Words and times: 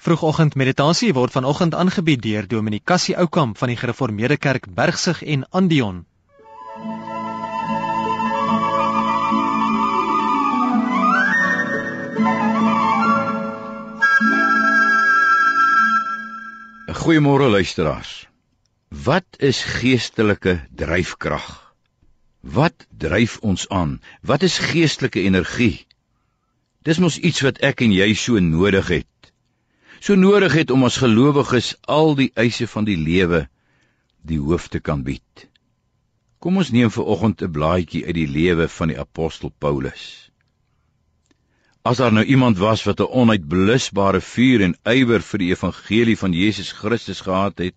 Vroegoggend 0.00 0.54
meditasie 0.56 1.10
word 1.12 1.34
vanoggend 1.36 1.74
aangebied 1.76 2.22
deur 2.24 2.46
Dominee 2.48 2.80
Cassie 2.84 3.12
Oukamp 3.20 3.58
van 3.60 3.68
die 3.68 3.76
Gereformeerde 3.76 4.38
Kerk 4.40 4.64
Bergsig 4.72 5.18
en 5.22 5.42
Andion. 5.50 5.98
Goeiemôre 17.02 17.50
luisteraars. 17.52 18.28
Wat 18.88 19.36
is 19.36 19.60
geestelike 19.64 20.62
dryfkrag? 20.72 21.74
Wat 22.40 22.88
dryf 22.88 23.36
ons 23.44 23.68
aan? 23.68 23.98
Wat 24.24 24.48
is 24.48 24.58
geestelike 24.58 25.20
energie? 25.28 25.84
Dis 26.88 27.04
mos 27.04 27.20
iets 27.20 27.44
wat 27.44 27.60
ek 27.60 27.84
en 27.84 27.92
jy 27.92 28.14
so 28.16 28.40
nodig 28.40 28.88
het. 28.88 29.09
So 30.00 30.16
nodig 30.16 30.54
het 30.56 30.70
om 30.72 30.84
as 30.88 30.96
gelowiges 31.00 31.74
al 31.84 32.14
die 32.16 32.30
eise 32.34 32.66
van 32.66 32.86
die 32.88 32.96
lewe 32.96 33.46
die 34.24 34.38
hoof 34.40 34.68
te 34.72 34.80
kan 34.80 35.02
bied. 35.04 35.46
Kom 36.40 36.56
ons 36.60 36.72
neem 36.72 36.90
vir 36.92 37.04
oggend 37.04 37.42
'n 37.42 37.52
blaadjie 37.52 38.04
uit 38.06 38.16
die 38.16 38.28
lewe 38.28 38.68
van 38.68 38.88
die 38.88 38.98
apostel 38.98 39.52
Paulus. 39.58 40.30
As 41.84 41.96
daar 41.96 42.12
nou 42.12 42.24
iemand 42.24 42.58
was 42.58 42.84
wat 42.84 43.00
'n 43.00 43.12
onuitblusbare 43.12 44.20
vuur 44.20 44.62
en 44.62 44.76
ywer 44.84 45.20
vir 45.20 45.38
die 45.38 45.50
evangelie 45.50 46.16
van 46.16 46.32
Jesus 46.32 46.72
Christus 46.72 47.20
gehad 47.20 47.58
het, 47.58 47.76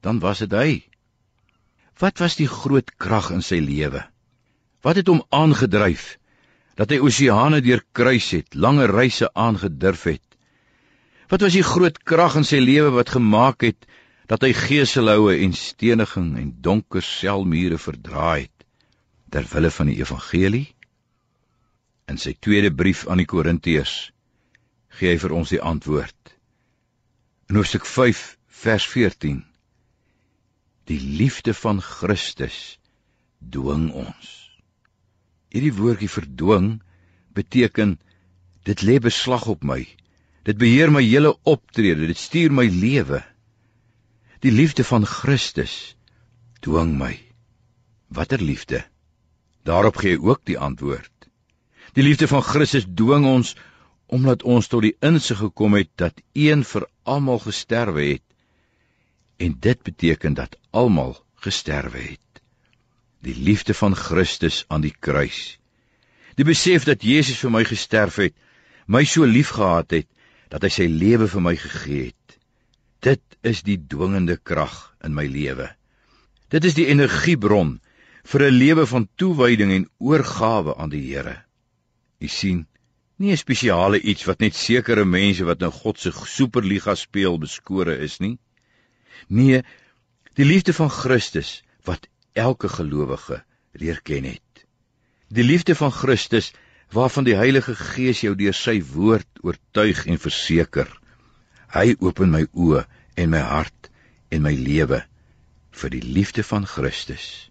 dan 0.00 0.18
was 0.18 0.38
dit 0.38 0.52
hy. 0.52 0.82
Wat 1.98 2.18
was 2.18 2.36
die 2.36 2.48
groot 2.48 2.96
krag 2.96 3.30
in 3.30 3.42
sy 3.42 3.60
lewe? 3.60 4.04
Wat 4.80 4.96
het 4.96 5.06
hom 5.06 5.22
aangedryf? 5.28 6.18
dat 6.78 6.92
hy 6.92 6.98
oseane 7.04 7.60
deurkruis 7.64 8.30
het, 8.38 8.54
lange 8.54 8.86
reise 8.90 9.28
aangedurf 9.34 10.06
het. 10.08 10.31
Wat 11.32 11.40
was 11.40 11.54
die 11.56 11.64
groot 11.64 11.96
krag 12.04 12.34
in 12.36 12.44
sy 12.44 12.58
lewe 12.60 12.90
wat 12.92 13.14
gemaak 13.14 13.64
het 13.64 13.86
dat 14.28 14.42
hy 14.44 14.50
geeselhoue 14.52 15.38
en 15.40 15.54
steniging 15.56 16.34
en 16.36 16.50
donker 16.66 17.00
selmure 17.00 17.78
verdra 17.80 18.34
het 18.42 18.66
ter 19.32 19.46
wille 19.48 19.70
van 19.72 19.88
die 19.88 19.96
evangelie? 20.02 20.66
In 22.12 22.20
sy 22.20 22.34
tweede 22.36 22.68
brief 22.68 23.06
aan 23.08 23.22
die 23.22 23.28
Korintiërs 23.32 23.94
gee 24.98 25.14
hy 25.14 25.16
vir 25.22 25.32
ons 25.38 25.54
die 25.54 25.62
antwoord. 25.72 26.34
In 27.48 27.56
Hoofstuk 27.56 27.88
5 27.88 28.20
vers 28.66 28.90
14 28.92 29.40
Die 30.92 31.00
liefde 31.00 31.56
van 31.56 31.80
Christus 31.80 32.76
dwing 33.40 33.88
ons 34.04 34.36
Hierdie 35.48 35.72
woordjie 35.80 36.12
verdwing 36.12 36.70
beteken 37.32 37.96
dit 38.68 38.84
lê 38.84 39.00
beslag 39.00 39.48
op 39.48 39.64
my. 39.64 39.80
Dit 40.42 40.58
beheer 40.58 40.90
my 40.90 41.02
hele 41.04 41.36
optrede, 41.46 42.06
dit 42.10 42.18
stuur 42.18 42.52
my 42.52 42.66
lewe. 42.66 43.22
Die 44.42 44.52
liefde 44.52 44.84
van 44.84 45.06
Christus 45.06 45.94
dwing 46.62 46.96
my. 46.98 47.14
Watter 48.10 48.42
liefde? 48.42 48.82
Daarop 49.62 49.96
gee 50.02 50.18
ook 50.18 50.42
die 50.44 50.58
antwoord. 50.58 51.10
Die 51.94 52.02
liefde 52.02 52.28
van 52.28 52.42
Christus 52.42 52.88
dwing 52.88 53.26
ons 53.26 53.54
omdat 54.12 54.42
ons 54.42 54.66
tot 54.68 54.82
die 54.84 54.96
insig 55.00 55.38
gekom 55.40 55.78
het 55.78 55.88
dat 55.96 56.18
een 56.36 56.66
vir 56.68 56.84
almal 57.08 57.38
gesterwe 57.40 58.02
het 58.10 58.26
en 59.40 59.54
dit 59.58 59.80
beteken 59.82 60.34
dat 60.36 60.58
almal 60.70 61.16
gesterwe 61.40 62.02
het 62.10 62.32
die 63.22 63.36
liefde 63.38 63.74
van 63.74 63.94
Christus 63.94 64.64
aan 64.68 64.82
die 64.82 64.94
kruis. 64.98 65.58
Die 66.34 66.46
besef 66.46 66.86
dat 66.88 67.04
Jesus 67.06 67.38
vir 67.42 67.52
my 67.54 67.62
gesterf 67.66 68.18
het, 68.18 68.34
my 68.90 69.04
so 69.06 69.26
liefgehad 69.28 69.94
het 69.94 70.08
dat 70.52 70.66
hy 70.66 70.70
sy 70.72 70.86
lewe 70.86 71.28
vir 71.32 71.44
my 71.44 71.54
gegee 71.56 72.10
het. 72.10 72.36
Dit 73.02 73.22
is 73.42 73.62
die 73.64 73.78
dwingende 73.80 74.36
krag 74.36 74.76
in 75.04 75.16
my 75.16 75.24
lewe. 75.26 75.70
Dit 76.52 76.66
is 76.68 76.76
die 76.76 76.90
energiebron 76.92 77.78
vir 78.28 78.44
'n 78.48 78.58
lewe 78.58 78.84
van 78.86 79.08
toewyding 79.16 79.72
en 79.72 79.88
oorgawe 79.98 80.76
aan 80.76 80.92
die 80.92 81.02
Here. 81.08 81.36
U 82.20 82.28
sien, 82.28 82.66
nie 83.16 83.32
'n 83.32 83.40
spesiale 83.40 84.00
iets 84.00 84.24
wat 84.28 84.40
net 84.40 84.54
sekere 84.54 85.04
mense 85.04 85.44
wat 85.44 85.62
in 85.62 85.72
God 85.72 85.98
se 85.98 86.12
superliga 86.12 86.94
speel 86.94 87.38
beskore 87.38 87.96
is 87.98 88.18
nie. 88.20 88.38
Nee, 89.28 89.62
die 90.34 90.44
liefde 90.44 90.72
van 90.72 90.90
Christus 90.90 91.62
wat 91.84 92.08
elke 92.32 92.68
gelowige 92.68 93.44
leer 93.72 94.00
ken 94.02 94.24
het. 94.24 94.66
Die 95.28 95.44
liefde 95.44 95.74
van 95.74 95.92
Christus 95.92 96.52
waarvan 96.92 97.24
die 97.24 97.36
Heilige 97.36 97.74
Gees 97.76 98.20
jou 98.24 98.34
deur 98.36 98.56
sy 98.56 98.76
woord 98.92 99.40
oortuig 99.42 100.04
en 100.06 100.20
verseker. 100.20 100.88
Hy 101.72 101.96
open 102.00 102.32
my 102.34 102.44
oë 102.52 102.84
en 103.16 103.32
my 103.32 103.40
hart 103.40 103.90
en 104.32 104.44
my 104.44 104.52
lewe 104.56 105.02
vir 105.82 105.94
die 105.94 106.02
liefde 106.04 106.44
van 106.44 106.66
Christus. 106.68 107.50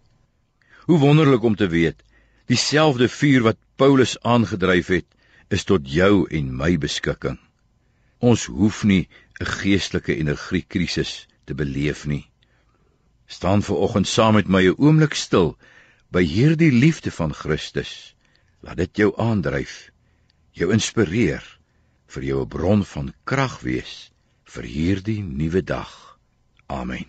Hoe 0.86 1.00
wonderlik 1.02 1.44
om 1.44 1.56
te 1.58 1.68
weet, 1.68 2.04
dieselfde 2.52 3.10
vuur 3.10 3.48
wat 3.50 3.62
Paulus 3.82 4.18
aangedryf 4.22 4.94
het, 4.94 5.08
is 5.50 5.66
tot 5.66 5.90
jou 5.90 6.28
en 6.30 6.52
my 6.56 6.76
beskikking. 6.78 7.40
Ons 8.22 8.46
hoef 8.46 8.84
nie 8.84 9.08
'n 9.42 9.46
geestelike 9.46 10.16
energiekrisis 10.16 11.28
te 11.46 11.54
beleef 11.54 12.06
nie 12.06 12.32
staan 13.32 13.64
ver 13.64 13.76
oggend 13.76 14.08
saam 14.08 14.34
met 14.34 14.48
my 14.48 14.64
'n 14.68 14.80
oomblik 14.86 15.14
stil 15.14 15.58
by 16.16 16.24
hierdie 16.36 16.72
liefde 16.72 17.12
van 17.12 17.34
Christus. 17.34 18.16
Laat 18.62 18.78
dit 18.78 19.00
jou 19.02 19.10
aandryf, 19.18 19.90
jou 20.54 20.68
inspireer 20.74 21.42
vir 22.14 22.24
jou 22.24 22.42
'n 22.42 22.48
bron 22.48 22.84
van 22.86 23.14
krag 23.24 23.60
wees 23.62 24.12
vir 24.46 24.64
hierdie 24.64 25.24
nuwe 25.24 25.64
dag. 25.64 26.20
Amen. 26.68 27.06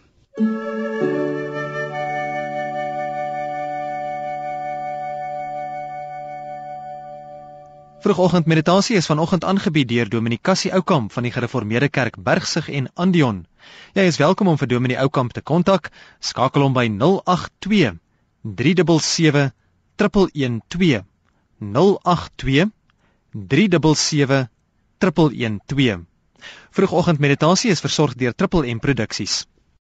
Vroegoggend 8.01 8.47
meditasie 8.47 8.97
is 8.97 9.07
vanoggend 9.07 9.45
aangebied 9.45 9.89
deur 9.89 10.09
Dominee 10.09 10.39
Cassie 10.43 10.73
Oukamp 10.73 11.13
van 11.13 11.23
die 11.23 11.33
Gereformeerde 11.33 11.89
Kerk 11.89 12.17
Bergsig 12.17 12.69
en 12.69 12.91
Andion. 12.95 13.47
Jy 13.93 14.03
is 14.03 14.17
welkom 14.17 14.49
om 14.49 14.59
vir 14.59 14.69
Dominee 14.69 14.99
Oukamp 14.99 15.33
te 15.33 15.43
kontak. 15.43 15.91
Skakel 16.19 16.63
hom 16.63 16.73
by 16.73 16.89
082 16.89 18.01
377 18.43 19.53
112 19.97 21.12
082 21.63 22.73
377 23.49 24.49
112. 24.99 26.05
Vroegoggend 26.71 27.19
meditasie 27.23 27.71
is 27.71 27.81
versorg 27.81 28.19
deur 28.19 28.35
Triple 28.35 28.67
M 28.75 28.81
Produksies. 28.81 29.47